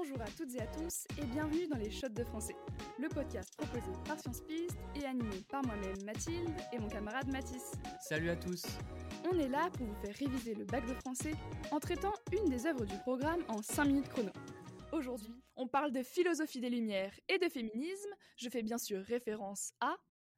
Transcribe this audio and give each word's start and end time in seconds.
Bonjour 0.00 0.22
à 0.22 0.30
toutes 0.30 0.54
et 0.54 0.60
à 0.60 0.66
tous 0.68 1.08
et 1.20 1.26
bienvenue 1.26 1.66
dans 1.66 1.76
les 1.76 1.90
Shots 1.90 2.10
de 2.10 2.22
français, 2.22 2.54
le 3.00 3.08
podcast 3.08 3.52
proposé 3.56 3.90
par 4.06 4.16
Science 4.20 4.42
Piste 4.42 4.78
et 4.94 5.04
animé 5.04 5.40
par 5.50 5.64
moi-même 5.66 6.00
Mathilde 6.04 6.54
et 6.72 6.78
mon 6.78 6.88
camarade 6.88 7.26
Mathis. 7.26 7.72
Salut 8.00 8.30
à 8.30 8.36
tous 8.36 8.64
On 9.28 9.36
est 9.36 9.48
là 9.48 9.68
pour 9.70 9.86
vous 9.86 9.96
faire 9.96 10.14
réviser 10.14 10.54
le 10.54 10.64
bac 10.66 10.86
de 10.86 10.94
français 10.94 11.34
en 11.72 11.80
traitant 11.80 12.12
une 12.30 12.48
des 12.48 12.64
œuvres 12.64 12.84
du 12.84 12.96
programme 12.98 13.42
en 13.48 13.60
5 13.60 13.86
minutes 13.86 14.08
chrono. 14.08 14.30
Aujourd'hui, 14.92 15.42
on 15.56 15.66
parle 15.66 15.90
de 15.90 16.04
philosophie 16.04 16.60
des 16.60 16.70
Lumières 16.70 17.18
et 17.28 17.38
de 17.38 17.48
féminisme. 17.48 18.10
Je 18.36 18.48
fais 18.50 18.62
bien 18.62 18.78
sûr 18.78 19.02
référence 19.02 19.72
à 19.80 19.96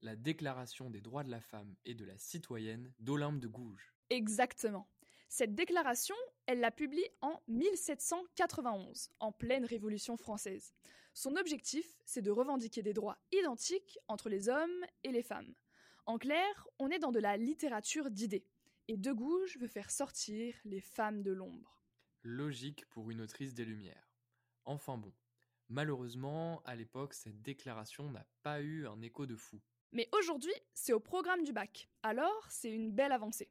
La 0.00 0.16
Déclaration 0.16 0.88
des 0.88 1.02
droits 1.02 1.24
de 1.24 1.30
la 1.30 1.42
femme 1.42 1.74
et 1.84 1.94
de 1.94 2.06
la 2.06 2.16
citoyenne 2.16 2.90
d'Olympe 3.00 3.38
de 3.38 3.48
Gouges. 3.48 3.92
Exactement. 4.08 4.88
Cette 5.34 5.54
déclaration, 5.54 6.14
elle 6.44 6.60
la 6.60 6.70
publie 6.70 7.08
en 7.22 7.40
1791, 7.48 9.08
en 9.18 9.32
pleine 9.32 9.64
Révolution 9.64 10.18
française. 10.18 10.74
Son 11.14 11.36
objectif, 11.36 11.86
c'est 12.04 12.20
de 12.20 12.30
revendiquer 12.30 12.82
des 12.82 12.92
droits 12.92 13.16
identiques 13.32 13.98
entre 14.08 14.28
les 14.28 14.50
hommes 14.50 14.84
et 15.04 15.10
les 15.10 15.22
femmes. 15.22 15.54
En 16.04 16.18
clair, 16.18 16.68
on 16.78 16.90
est 16.90 16.98
dans 16.98 17.12
de 17.12 17.18
la 17.18 17.38
littérature 17.38 18.10
d'idées. 18.10 18.44
Et 18.88 18.98
De 18.98 19.10
Gouges 19.10 19.56
veut 19.56 19.68
faire 19.68 19.90
sortir 19.90 20.54
les 20.66 20.82
femmes 20.82 21.22
de 21.22 21.32
l'ombre. 21.32 21.80
Logique 22.22 22.84
pour 22.90 23.10
une 23.10 23.22
autrice 23.22 23.54
des 23.54 23.64
Lumières. 23.64 24.12
Enfin 24.66 24.98
bon. 24.98 25.14
Malheureusement, 25.70 26.60
à 26.66 26.76
l'époque, 26.76 27.14
cette 27.14 27.40
déclaration 27.40 28.10
n'a 28.10 28.26
pas 28.42 28.60
eu 28.60 28.86
un 28.86 29.00
écho 29.00 29.24
de 29.24 29.36
fou. 29.36 29.62
Mais 29.92 30.10
aujourd'hui, 30.12 30.52
c'est 30.74 30.92
au 30.92 31.00
programme 31.00 31.42
du 31.42 31.54
bac. 31.54 31.88
Alors, 32.02 32.46
c'est 32.50 32.70
une 32.70 32.92
belle 32.92 33.12
avancée. 33.12 33.50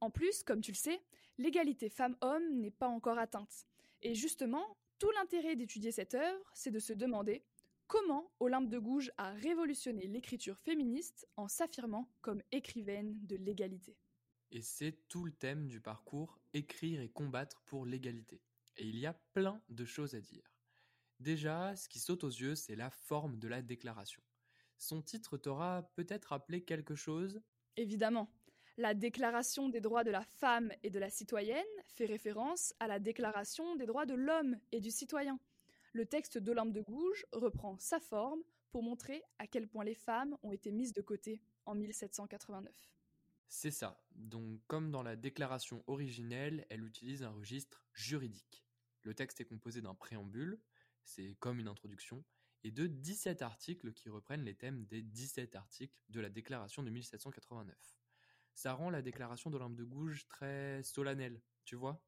En 0.00 0.10
plus, 0.10 0.42
comme 0.42 0.60
tu 0.60 0.72
le 0.72 0.76
sais, 0.76 1.00
l'égalité 1.38 1.88
femmes-hommes 1.88 2.60
n'est 2.60 2.70
pas 2.70 2.88
encore 2.88 3.18
atteinte. 3.18 3.66
Et 4.02 4.14
justement, 4.14 4.76
tout 4.98 5.10
l'intérêt 5.12 5.56
d'étudier 5.56 5.92
cette 5.92 6.14
œuvre, 6.14 6.50
c'est 6.54 6.70
de 6.70 6.78
se 6.78 6.92
demander 6.92 7.44
comment 7.86 8.30
Olympe 8.40 8.68
de 8.68 8.78
Gouges 8.78 9.12
a 9.16 9.32
révolutionné 9.32 10.06
l'écriture 10.06 10.58
féministe 10.58 11.26
en 11.36 11.48
s'affirmant 11.48 12.10
comme 12.20 12.42
écrivaine 12.52 13.14
de 13.26 13.36
l'égalité. 13.36 13.96
Et 14.50 14.62
c'est 14.62 14.96
tout 15.08 15.24
le 15.24 15.32
thème 15.32 15.68
du 15.68 15.80
parcours 15.80 16.38
Écrire 16.54 17.00
et 17.00 17.08
combattre 17.08 17.60
pour 17.66 17.84
l'égalité. 17.84 18.40
Et 18.76 18.86
il 18.86 18.98
y 18.98 19.06
a 19.06 19.14
plein 19.34 19.60
de 19.68 19.84
choses 19.84 20.14
à 20.14 20.20
dire. 20.20 20.50
Déjà, 21.20 21.74
ce 21.76 21.88
qui 21.88 21.98
saute 21.98 22.24
aux 22.24 22.30
yeux, 22.30 22.54
c'est 22.54 22.76
la 22.76 22.90
forme 22.90 23.38
de 23.38 23.48
la 23.48 23.62
déclaration. 23.62 24.22
Son 24.78 25.02
titre 25.02 25.38
t'aura 25.38 25.90
peut-être 25.94 26.26
rappelé 26.26 26.62
quelque 26.62 26.94
chose? 26.94 27.40
Évidemment, 27.76 28.30
la 28.78 28.92
Déclaration 28.92 29.68
des 29.68 29.80
droits 29.80 30.04
de 30.04 30.10
la 30.10 30.22
femme 30.22 30.70
et 30.82 30.90
de 30.90 30.98
la 30.98 31.08
citoyenne 31.08 31.64
fait 31.86 32.04
référence 32.04 32.74
à 32.78 32.86
la 32.86 32.98
Déclaration 32.98 33.74
des 33.76 33.86
droits 33.86 34.06
de 34.06 34.14
l'homme 34.14 34.58
et 34.70 34.80
du 34.80 34.90
citoyen. 34.90 35.38
Le 35.92 36.04
texte 36.04 36.36
d'Olympe 36.36 36.72
de 36.72 36.82
Gouges 36.82 37.24
reprend 37.32 37.78
sa 37.78 38.00
forme 38.00 38.42
pour 38.70 38.82
montrer 38.82 39.22
à 39.38 39.46
quel 39.46 39.66
point 39.66 39.84
les 39.84 39.94
femmes 39.94 40.36
ont 40.42 40.52
été 40.52 40.70
mises 40.72 40.92
de 40.92 41.00
côté 41.00 41.40
en 41.64 41.74
1789. 41.74 42.70
C'est 43.48 43.70
ça. 43.70 43.98
Donc, 44.14 44.60
comme 44.66 44.90
dans 44.90 45.02
la 45.02 45.16
déclaration 45.16 45.82
originelle, 45.86 46.66
elle 46.68 46.84
utilise 46.84 47.22
un 47.22 47.30
registre 47.30 47.82
juridique. 47.94 48.64
Le 49.02 49.14
texte 49.14 49.40
est 49.40 49.46
composé 49.46 49.80
d'un 49.80 49.94
préambule, 49.94 50.58
c'est 51.04 51.36
comme 51.38 51.60
une 51.60 51.68
introduction, 51.68 52.24
et 52.64 52.72
de 52.72 52.86
17 52.88 53.40
articles 53.40 53.92
qui 53.92 54.10
reprennent 54.10 54.44
les 54.44 54.54
thèmes 54.54 54.84
des 54.86 55.00
17 55.00 55.56
articles 55.56 55.96
de 56.10 56.20
la 56.20 56.28
déclaration 56.28 56.82
de 56.82 56.90
1789. 56.90 57.74
Ça 58.56 58.72
rend 58.72 58.88
la 58.88 59.02
déclaration 59.02 59.50
d'Olympe 59.50 59.76
de 59.76 59.84
Gouges 59.84 60.26
très 60.28 60.82
solennelle, 60.82 61.42
tu 61.66 61.76
vois? 61.76 62.02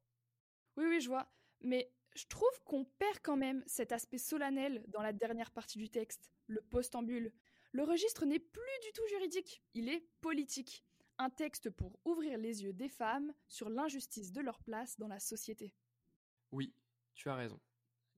Oui, 0.77 0.85
oui, 0.87 0.99
je 0.99 1.07
vois. 1.07 1.31
Mais 1.61 1.93
je 2.15 2.25
trouve 2.25 2.63
qu'on 2.65 2.85
perd 2.85 3.19
quand 3.21 3.37
même 3.37 3.63
cet 3.67 3.91
aspect 3.91 4.17
solennel 4.17 4.83
dans 4.87 5.03
la 5.03 5.13
dernière 5.13 5.51
partie 5.51 5.77
du 5.77 5.91
texte, 5.91 6.31
le 6.47 6.61
postambule. 6.61 7.31
Le 7.71 7.83
registre 7.83 8.25
n'est 8.25 8.39
plus 8.39 8.79
du 8.81 8.91
tout 8.93 9.07
juridique, 9.09 9.63
il 9.75 9.89
est 9.89 10.09
politique. 10.21 10.83
Un 11.19 11.29
texte 11.29 11.69
pour 11.69 11.99
ouvrir 12.03 12.39
les 12.39 12.63
yeux 12.63 12.73
des 12.73 12.89
femmes 12.89 13.31
sur 13.47 13.69
l'injustice 13.69 14.31
de 14.31 14.41
leur 14.41 14.59
place 14.63 14.97
dans 14.97 15.07
la 15.07 15.19
société. 15.19 15.75
Oui, 16.51 16.73
tu 17.13 17.29
as 17.29 17.35
raison. 17.35 17.59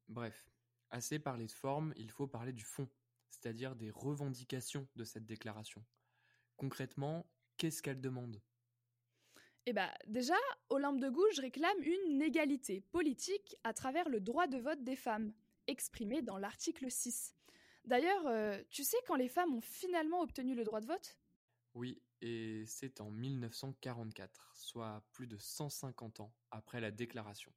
Bref, 0.07 0.49
assez 0.89 1.19
parlé 1.19 1.47
de 1.47 1.51
forme, 1.51 1.93
il 1.97 2.11
faut 2.11 2.27
parler 2.27 2.53
du 2.53 2.63
fond, 2.63 2.87
c'est-à-dire 3.29 3.75
des 3.75 3.91
revendications 3.91 4.87
de 4.95 5.03
cette 5.03 5.25
déclaration. 5.25 5.83
Concrètement, 6.55 7.29
qu'est-ce 7.61 7.83
qu'elle 7.83 8.01
demande? 8.01 8.41
Eh 9.67 9.73
bah, 9.73 9.93
déjà, 10.07 10.33
Olympe 10.69 10.99
de 10.99 11.09
Gouges 11.09 11.37
réclame 11.37 11.77
une 11.83 12.19
égalité 12.19 12.81
politique 12.81 13.55
à 13.63 13.71
travers 13.71 14.09
le 14.09 14.19
droit 14.19 14.47
de 14.47 14.57
vote 14.57 14.83
des 14.83 14.95
femmes, 14.95 15.31
exprimé 15.67 16.23
dans 16.23 16.39
l'article 16.39 16.89
6. 16.89 17.35
D'ailleurs, 17.85 18.25
euh, 18.25 18.57
tu 18.71 18.83
sais 18.83 18.97
quand 19.05 19.13
les 19.13 19.29
femmes 19.29 19.53
ont 19.53 19.61
finalement 19.61 20.21
obtenu 20.21 20.55
le 20.55 20.63
droit 20.63 20.81
de 20.81 20.87
vote? 20.87 21.19
Oui, 21.75 22.01
et 22.21 22.63
c'est 22.65 22.99
en 22.99 23.11
1944, 23.11 24.53
soit 24.55 25.05
plus 25.11 25.27
de 25.27 25.37
150 25.37 26.19
ans 26.19 26.33
après 26.49 26.81
la 26.81 26.89
déclaration. 26.89 27.53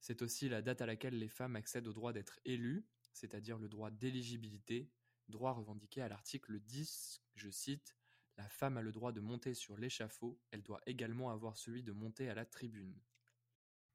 C'est 0.00 0.22
aussi 0.22 0.48
la 0.48 0.60
date 0.60 0.82
à 0.82 0.86
laquelle 0.86 1.16
les 1.16 1.28
femmes 1.28 1.54
accèdent 1.54 1.86
au 1.86 1.92
droit 1.92 2.12
d'être 2.12 2.40
élues, 2.44 2.84
c'est-à-dire 3.12 3.58
le 3.58 3.68
droit 3.68 3.92
d'éligibilité, 3.92 4.90
droit 5.28 5.52
revendiqué 5.52 6.02
à 6.02 6.08
l'article 6.08 6.58
10, 6.58 7.22
je 7.36 7.48
cite, 7.48 7.94
La 8.40 8.48
femme 8.48 8.78
a 8.78 8.82
le 8.82 8.90
droit 8.90 9.12
de 9.12 9.20
monter 9.20 9.52
sur 9.52 9.76
l'échafaud, 9.76 10.38
elle 10.50 10.62
doit 10.62 10.80
également 10.86 11.28
avoir 11.28 11.58
celui 11.58 11.82
de 11.82 11.92
monter 11.92 12.30
à 12.30 12.34
la 12.34 12.46
tribune. 12.46 12.98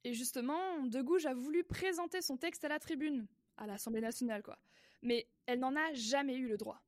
Et 0.04 0.14
justement, 0.14 0.84
De 0.84 1.02
Gouges 1.02 1.26
a 1.26 1.34
voulu 1.34 1.64
présenter 1.64 2.22
son 2.22 2.38
texte 2.38 2.64
à 2.64 2.68
la 2.68 2.78
tribune, 2.78 3.26
à 3.58 3.66
l'Assemblée 3.66 4.02
nationale 4.02 4.44
quoi. 4.44 4.60
Mais 5.02 5.28
elle 5.48 5.58
n'en 5.58 5.76
a 5.76 5.94
jamais 5.94 6.36
eu 6.36 6.48
le 6.48 6.58
droit. 6.58 6.80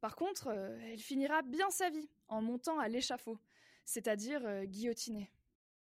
Par 0.00 0.16
contre, 0.16 0.46
euh, 0.46 0.78
elle 0.84 1.00
finira 1.00 1.42
bien 1.42 1.68
sa 1.68 1.90
vie 1.90 2.08
en 2.28 2.40
montant 2.40 2.78
à 2.78 2.88
l'échafaud, 2.88 3.38
c'est-à-dire 3.84 4.46
euh, 4.46 4.64
guillotinée. 4.64 5.30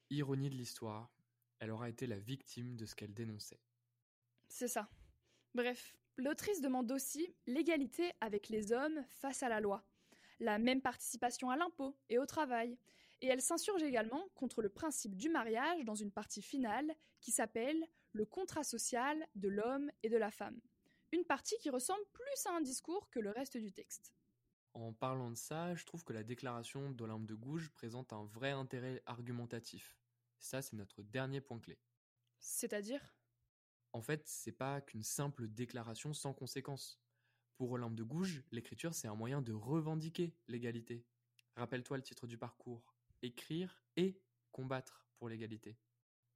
Ironie 0.09 0.50
de 0.50 0.56
l'histoire, 0.56 1.12
elle 1.59 1.69
aura 1.69 1.89
été 1.89 2.07
la 2.07 2.18
victime 2.18 2.75
de 2.75 2.88
ce 2.88 2.95
qu'elle 2.95 3.13
dénonçait. 3.13 3.62
C'est 4.47 4.68
ça. 4.68 4.89
Bref, 5.53 5.95
l'autrice 6.18 6.59
demande 6.59 6.91
aussi 6.91 7.35
l'égalité 7.45 8.13
avec 8.19 8.50
les 8.50 8.72
hommes 8.72 9.06
face 9.09 9.44
à 9.44 9.50
la 9.50 9.59
loi, 9.59 9.85
la 10.39 10.59
même 10.59 10.81
participation 10.81 11.50
à 11.50 11.57
l'impôt 11.57 11.97
et 12.09 12.17
au 12.17 12.25
travail, 12.25 12.77
et 13.22 13.27
elle 13.27 13.41
s'insurge 13.41 13.83
également 13.83 14.29
contre 14.35 14.61
le 14.61 14.69
principe 14.69 15.16
du 15.16 15.29
mariage 15.29 15.83
dans 15.83 15.95
une 15.95 16.11
partie 16.11 16.41
finale 16.41 16.94
qui 17.19 17.31
s'appelle 17.31 17.85
le 18.13 18.25
contrat 18.25 18.63
social 18.63 19.27
de 19.35 19.50
l'homme 19.50 19.91
et 20.03 20.09
de 20.09 20.17
la 20.17 20.31
femme. 20.31 20.59
Une 21.11 21.25
partie 21.25 21.57
qui 21.59 21.69
ressemble 21.69 22.05
plus 22.13 22.45
à 22.45 22.55
un 22.55 22.61
discours 22.61 23.09
que 23.09 23.19
le 23.19 23.31
reste 23.31 23.57
du 23.57 23.72
texte. 23.72 24.13
En 24.73 24.94
parlant 24.94 25.31
de 25.31 25.35
ça, 25.35 25.73
je 25.75 25.85
trouve 25.85 26.03
que 26.03 26.13
la 26.13 26.23
déclaration 26.23 26.91
d'Olympe 26.91 27.25
de 27.25 27.35
Gouges 27.35 27.69
présente 27.71 28.13
un 28.13 28.23
vrai 28.23 28.51
intérêt 28.51 29.01
argumentatif. 29.06 29.97
Ça, 30.38 30.61
c'est 30.61 30.75
notre 30.75 31.01
dernier 31.01 31.41
point 31.41 31.59
clé. 31.59 31.79
C'est-à-dire? 32.39 33.01
En 33.91 34.01
fait, 34.01 34.27
c'est 34.27 34.51
pas 34.51 34.81
qu'une 34.81 35.03
simple 35.03 35.47
déclaration 35.47 36.13
sans 36.13 36.33
conséquence. 36.33 37.01
Pour 37.59 37.72
Olympe 37.72 37.96
de 37.96 38.03
Gouges, 38.03 38.42
l'écriture, 38.53 38.94
c'est 38.94 39.09
un 39.09 39.16
moyen 39.16 39.42
de 39.42 39.52
revendiquer 39.52 40.34
l'égalité. 40.47 41.03
Rappelle-toi 41.58 41.97
le 41.97 42.03
titre 42.03 42.25
du 42.25 42.38
parcours. 42.38 42.96
Écrire 43.22 43.84
et 43.97 44.18
combattre 44.53 45.06
pour 45.18 45.28
l'égalité. 45.28 45.75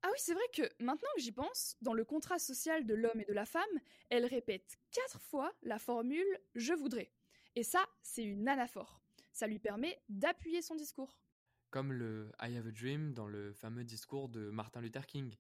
Ah 0.02 0.10
oui, 0.12 0.18
c'est 0.18 0.34
vrai 0.34 0.44
que 0.54 0.64
maintenant 0.84 1.08
que 1.16 1.22
j'y 1.22 1.32
pense, 1.32 1.78
dans 1.82 1.94
le 1.94 2.04
contrat 2.04 2.40
social 2.40 2.86
de 2.86 2.94
l'homme 2.94 3.22
et 3.22 3.26
de 3.26 3.32
la 3.32 3.46
femme, 3.46 3.64
elle 4.10 4.26
répète 4.26 4.78
quatre 4.92 5.22
fois 5.22 5.54
la 5.62 5.80
formule 5.80 6.28
je 6.56 6.74
voudrais. 6.74 7.10
Et 7.56 7.64
ça, 7.64 7.88
c'est 8.02 8.26
une 8.26 8.50
anaphore. 8.50 9.00
Ça 9.32 9.48
lui 9.48 9.60
permet 9.60 10.04
d'appuyer 10.10 10.62
son 10.62 10.76
discours. 10.76 11.22
Comme 11.70 11.94
le 11.94 12.34
I 12.42 12.58
have 12.58 12.68
a 12.68 12.72
dream 12.72 13.14
dans 13.14 13.28
le 13.28 13.54
fameux 13.54 13.86
discours 13.86 14.28
de 14.28 14.50
Martin 14.50 14.82
Luther 14.82 15.08
King. 15.08 15.34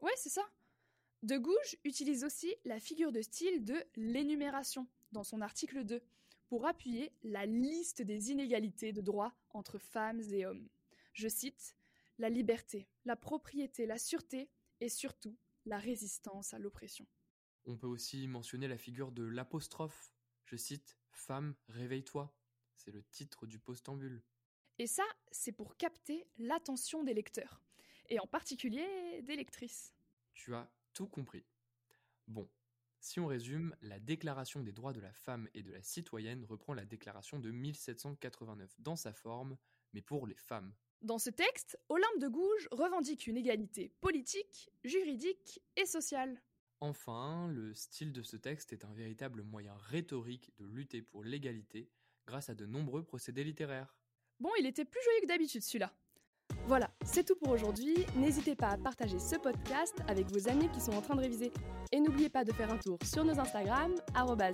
Ouais, 0.00 0.14
c'est 0.16 0.30
ça. 0.30 0.48
De 1.22 1.38
Gouges 1.38 1.76
utilise 1.84 2.24
aussi 2.24 2.52
la 2.64 2.80
figure 2.80 3.12
de 3.12 3.22
style 3.22 3.64
de 3.64 3.76
l'énumération 3.94 4.88
dans 5.12 5.22
son 5.22 5.40
article 5.40 5.84
2 5.84 6.02
pour 6.48 6.66
appuyer 6.66 7.12
la 7.22 7.46
liste 7.46 8.02
des 8.02 8.32
inégalités 8.32 8.92
de 8.92 9.00
droits 9.00 9.32
entre 9.50 9.78
femmes 9.78 10.20
et 10.32 10.44
hommes. 10.46 10.68
Je 11.12 11.28
cite 11.28 11.76
la 12.18 12.28
liberté, 12.28 12.88
la 13.04 13.14
propriété, 13.14 13.86
la 13.86 13.98
sûreté 13.98 14.50
et 14.80 14.88
surtout 14.88 15.36
la 15.64 15.78
résistance 15.78 16.54
à 16.54 16.58
l'oppression. 16.58 17.06
On 17.66 17.76
peut 17.76 17.86
aussi 17.86 18.26
mentionner 18.26 18.66
la 18.66 18.76
figure 18.76 19.12
de 19.12 19.22
l'apostrophe. 19.22 20.12
Je 20.44 20.56
cite 20.56 20.98
Femme, 21.12 21.54
réveille-toi. 21.68 22.34
C'est 22.74 22.90
le 22.90 23.04
titre 23.04 23.46
du 23.46 23.60
postambule. 23.60 24.24
Et 24.80 24.88
ça, 24.88 25.04
c'est 25.30 25.52
pour 25.52 25.76
capter 25.76 26.26
l'attention 26.38 27.04
des 27.04 27.14
lecteurs, 27.14 27.62
et 28.08 28.18
en 28.18 28.26
particulier 28.26 29.22
des 29.22 29.36
lectrices. 29.36 29.94
Tu 30.34 30.54
as 30.56 30.68
tout 30.92 31.06
compris. 31.06 31.44
Bon, 32.28 32.48
si 33.00 33.18
on 33.18 33.26
résume, 33.26 33.74
la 33.82 33.98
Déclaration 33.98 34.62
des 34.62 34.72
droits 34.72 34.92
de 34.92 35.00
la 35.00 35.12
femme 35.12 35.48
et 35.54 35.64
de 35.64 35.72
la 35.72 35.82
citoyenne 35.82 36.44
reprend 36.44 36.72
la 36.72 36.84
Déclaration 36.84 37.40
de 37.40 37.50
1789 37.50 38.74
dans 38.78 38.94
sa 38.94 39.12
forme, 39.12 39.58
mais 39.92 40.02
pour 40.02 40.26
les 40.26 40.36
femmes. 40.36 40.72
Dans 41.00 41.18
ce 41.18 41.30
texte, 41.30 41.76
Olympe 41.88 42.20
de 42.20 42.28
Gouges 42.28 42.68
revendique 42.70 43.26
une 43.26 43.36
égalité 43.36 43.88
politique, 44.00 44.70
juridique 44.84 45.60
et 45.76 45.84
sociale. 45.84 46.40
Enfin, 46.78 47.48
le 47.48 47.74
style 47.74 48.12
de 48.12 48.22
ce 48.22 48.36
texte 48.36 48.72
est 48.72 48.84
un 48.84 48.92
véritable 48.92 49.42
moyen 49.42 49.74
rhétorique 49.74 50.52
de 50.58 50.64
lutter 50.64 51.02
pour 51.02 51.24
l'égalité 51.24 51.90
grâce 52.24 52.50
à 52.50 52.54
de 52.54 52.66
nombreux 52.66 53.02
procédés 53.02 53.42
littéraires. 53.42 53.96
Bon, 54.38 54.50
il 54.60 54.66
était 54.66 54.84
plus 54.84 55.02
joyeux 55.02 55.22
que 55.22 55.26
d'habitude 55.26 55.62
celui-là. 55.62 55.92
Voilà, 56.68 56.88
c'est 57.04 57.24
tout 57.24 57.34
pour 57.34 57.50
aujourd'hui. 57.50 58.06
N'hésitez 58.16 58.54
pas 58.54 58.68
à 58.68 58.76
partager 58.76 59.18
ce 59.18 59.36
podcast 59.36 59.94
avec 60.06 60.30
vos 60.30 60.48
amis 60.48 60.68
qui 60.68 60.80
sont 60.80 60.92
en 60.92 61.00
train 61.00 61.16
de 61.16 61.20
réviser. 61.20 61.52
Et 61.90 62.00
n'oubliez 62.00 62.28
pas 62.28 62.44
de 62.44 62.52
faire 62.52 62.72
un 62.72 62.78
tour 62.78 62.98
sur 63.04 63.24
nos 63.24 63.38
Instagram, 63.38 63.92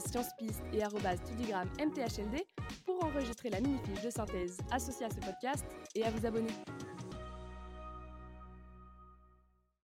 sciencepiste 0.01 0.63
et 0.73 0.83
mthld, 1.79 2.43
pour 2.85 3.05
enregistrer 3.05 3.51
la 3.51 3.61
mini-fiche 3.61 4.03
de 4.03 4.11
synthèse 4.11 4.59
associée 4.71 5.07
à 5.07 5.11
ce 5.11 5.21
podcast 5.21 5.65
et 5.95 6.05
à 6.05 6.11
vous 6.11 6.27
abonner. 6.27 6.53